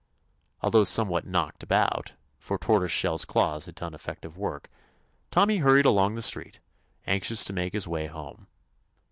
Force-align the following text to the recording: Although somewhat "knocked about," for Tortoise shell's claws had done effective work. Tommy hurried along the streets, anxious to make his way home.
Although 0.63 0.83
somewhat 0.85 1.27
"knocked 1.27 1.61
about," 1.61 2.13
for 2.39 2.57
Tortoise 2.57 2.91
shell's 2.91 3.23
claws 3.23 3.67
had 3.67 3.75
done 3.75 3.93
effective 3.93 4.35
work. 4.35 4.67
Tommy 5.29 5.57
hurried 5.57 5.85
along 5.85 6.15
the 6.15 6.23
streets, 6.23 6.57
anxious 7.05 7.43
to 7.43 7.53
make 7.53 7.73
his 7.73 7.87
way 7.87 8.07
home. 8.07 8.47